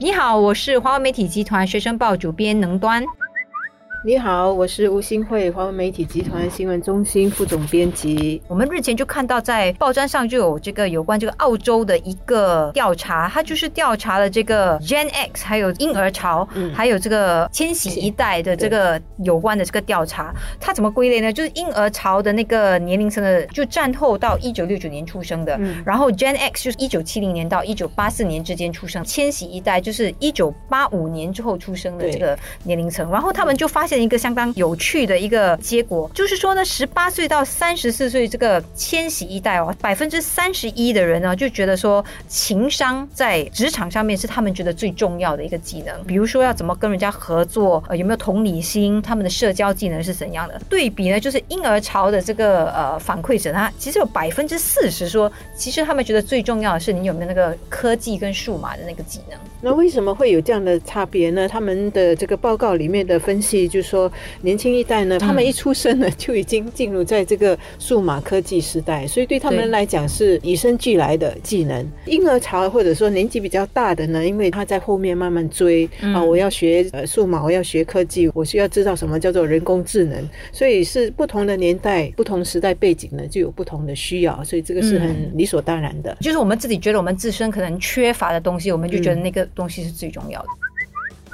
[0.00, 3.04] 你好，我是华为媒体集团学生报主编能端。
[4.04, 8.40] 你好，我是吴新慧，华文媒体集团新闻中心副总编辑。
[8.46, 20.32] 我们日前就看到在报章上就有这个有关这个澳洲的一个调查，它就是调查了这个 Gen X 还有婴儿潮，还有这个千禧一代的这个有关的这个调查。
[20.60, 21.32] 它怎么归类呢？
[21.32, 33.10] 就是婴儿潮的那个年龄层的，就战后到一九六九年出生的，然后 Gen X 就是一九七零年到一九八四年之间出生，千禧一代就是一九八五年之后出生的这个年龄层。
[33.10, 50.60] 然后他们就发现一个相当有趣的一个结果，就是说呢，十八岁到三十四岁这个千禧一代哦，百分之三十一的人呢就觉得说情商在职场上面是他们觉得最重要的一个技能，比如说要怎么跟人家合作，呃，有没有同理心，他们的社交技能是怎样的？
[50.68, 59.38] 对比呢，就是婴儿潮的这个呃反馈者，他其实有百分之四十说，其实他们觉得最重要的是你有没有那个科技跟数码的那个技能。
[59.60, 61.48] 那为什么会有这样的差别呢？
[61.48, 64.10] 他们的这个报告里面的分析就说，
[64.42, 71.86] 年轻一代呢，他们一出生呢就已经进入在这个数码科技时代，所以对他们来讲是与生俱来的技能。
[72.06, 86.16] 婴儿潮或者说年纪比较大的呢，因为他在后面慢慢追啊，我要学呃数码，我要学科技，我需要知道什么叫做人工智能，所以是不同的年代、不同时代背景呢，就有不同的需要，所以这个是很理所当然的。
[86.20, 89.48] 就是我们自己觉得我们自身可能缺乏的东西，我们就觉得那个。
[89.54, 90.48] 东西是最重要的。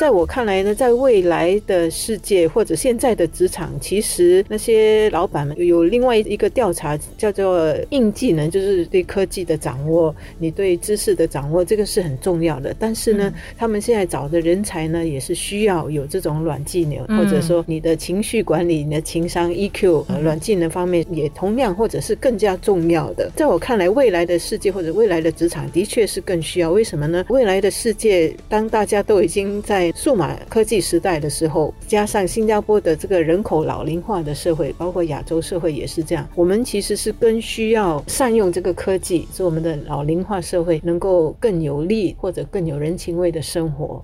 [0.00, 12.74] 在我看来呢，在未来的世界或者现在的职场，其实那些老板们有另外一个调查，叫做硬技能，就是对科技的掌握，你对知识的掌握，这个是很重要的。
[12.78, 23.30] 但是呢，他们现在找的人才呢，也是需要有这种软技能，或者说你的情绪管理、你的情商 EQ，软技能方面也同样或者是更加重要的。
[23.36, 26.70] 在我看来，未来的世界或者未来的职场的确是更需要。
[26.70, 27.22] 为什么呢？
[27.28, 36.28] 未来的世界，当大家都已经在数码科技时代的时候，加上新加坡的这个人口老龄化的社会，包括亚洲社会也是这样。
[36.34, 44.02] 我们其实是更需要善用这个科技，使我们的老龄化社会能够更有利或者更有人情味的生活。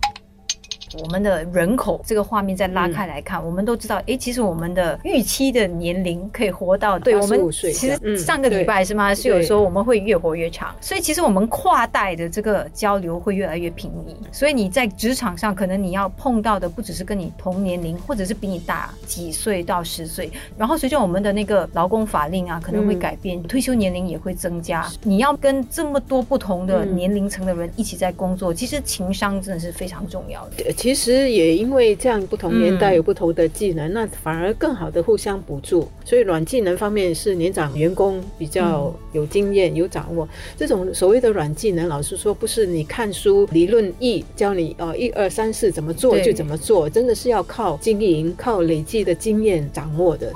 [0.95, 9.15] 我们的人口这个画面再拉开来看，我们都知道，哎，其实我们的预期的年龄可以活到，对我们其实上个礼拜是吗？
[9.15, 14.17] 是有说我们会越活越长，所以其实我们跨代的这个交流会越来越频密。
[14.31, 20.31] 所以你在职场上，可能你要碰到的不只是跟你同年龄，或者是比你大几岁到十岁。
[20.57, 24.87] 然后随着我们的那个劳工法令啊，可能会改变，退休年龄也会增加。
[25.03, 30.73] 你要跟这么多不同的年龄层的人一起在工作，其实情商真的是非常重要的。
[30.87, 35.89] 其实也因为这样不同年代有不同的技能，那反而更好的互相补助。
[36.05, 40.29] 所以软技能方面是年长员工比较有经验、有掌握。
[40.57, 50.33] 这种所谓的软技能，老实说不是你看书理论一教你哦一二三四怎么做就怎么做，真的是要靠经营、靠累积的经验掌握的。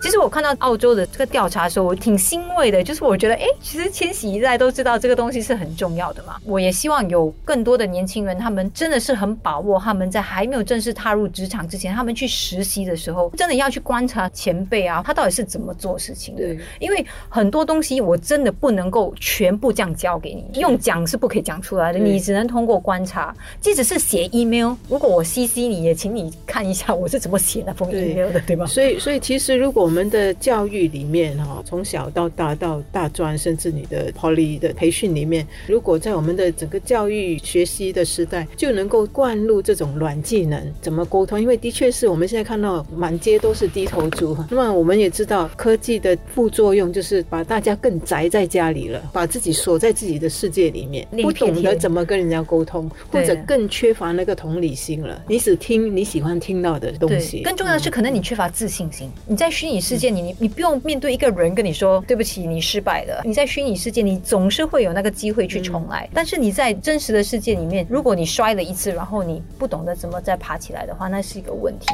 [0.00, 2.82] 其实我看到澳洲的这个调查的时候，我挺欣慰的。
[2.82, 6.36] 就是我觉得，哎，其实千禧一代都知道这个东西是很重要的嘛。
[6.44, 16.42] 我也希望有更多的年轻人，他们真的是很把握他们在还没有正式踏入职场之前，他们去实习的时候，真的要去观察前辈啊，他到底是怎么做事情的。
[16.78, 23.34] 因为很多东西我真的不能够全部这样教给你，用讲是不可以讲出来的，你只能通过观察。
[23.60, 28.64] 即使是写 email，如果我 CC 你也，请你看一下我是怎么写那封 email 的，对吧？
[28.66, 41.40] 所以，所以其实如果我们的教育里面哈，从小到大到大专，甚至你的 poly 的培训里面，如果在我们的整个教育学习的时代，就能够灌入这种软技能，怎么沟通？
[41.40, 44.36] 因为的确是我们现在看到满街都是低头族。
[44.50, 55.18] 那么我们也知道，科技的副作用就是把大家更宅在家里了，把自己锁在自己的世界里面，不懂得怎么跟人家沟通，或者更缺乏那个同理心了。
[55.26, 57.40] 你只听你喜欢听到的东西。
[57.40, 59.10] 更重要的是，可能你缺乏自信心。
[59.26, 60.10] 你在虚拟世界。
[60.10, 63.22] 你你你不用面对一个人跟你说对不起，你失败了。
[63.24, 66.08] 你在虚拟世界，你总是会有那个机会去重来。
[66.12, 71.86] 但是你在真实的世界里面，如果你摔了一次，然后你不懂得怎么再爬起来的话，那是一个问题。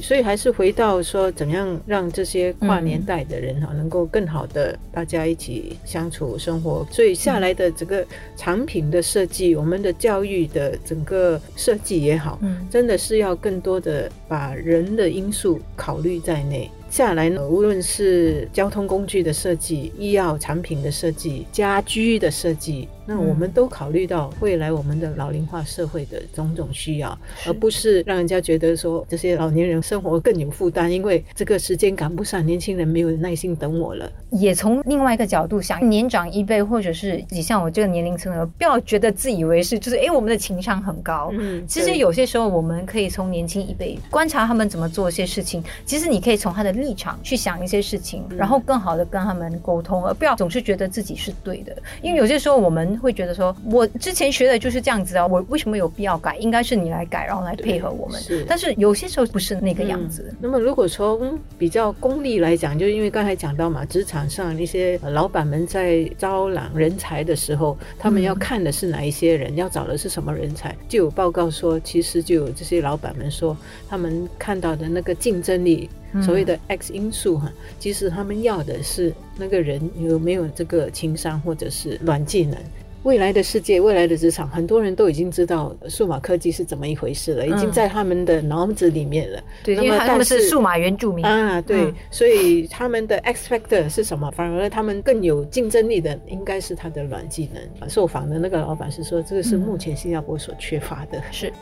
[0.00, 6.86] 所以还是回到说，怎样让这些跨年代的人哈，能够更好的大家一起相处生活。
[6.88, 8.06] 所以下来的整个
[8.36, 12.38] 产品的设计，我们的教育的整个设计也好，
[12.70, 16.70] 真的是要更多的把人的因素考虑在内。
[16.90, 22.88] 下来呢，无论是交通工具的设计、医药产品的设计、家居的设计。
[23.10, 34.12] 那我们都考虑到未来我们的老龄化社会的种种需要，而不是让人家觉得说这些老年人生活更有负担，因为这个时间赶不上，年轻人没有耐心等我了。
[34.28, 41.30] 也从另外一个角度想，年长一辈或者是你像我这个年龄层的，不要觉得自以为是，就是哎，我们的情商很高。
[41.32, 51.76] 嗯，其实有些时候我们可以从年轻一辈观察他们怎么做一些事情，其实你可以从他的立场去想一些事情，然后更好的跟他们沟通，而不要总是觉得自己是对的。
[52.02, 56.36] 因为有些时候我们会觉得说，我之前学的就是这样子啊，我为什么有必要改？
[56.36, 58.20] 应该是你来改，然后来配合我们。
[58.20, 60.34] 是，但是有些时候不是那个样子。
[60.40, 70.74] 那么如果从比较功利来讲，就因为刚才讲到嘛，职场上那些老板们在招揽人才的时候，他们要看的是哪一些人，要找的是什么人才？
[70.88, 73.56] 就有报告说，其实就有这些老板们说，
[73.88, 75.88] 他们看到的那个竞争力。
[76.22, 82.56] 所谓的 X 因素哈，其实他们要的是那个人有没有这个情商或者是软技能。
[83.04, 89.40] 未来的世界，未来的职场，很多人都已经知道数码科技是怎么一回事了，已经在他们的脑子里面了。
[89.62, 94.28] 对，因为他们是数码原住民啊，对，所以他们的 X factor 是什么？
[94.32, 97.88] 反而他们更有竞争力的，应该是他的软技能。
[97.88, 101.22] 受访的那个老板是说，这个是目前新加坡所缺乏的。
[101.30, 101.52] 是。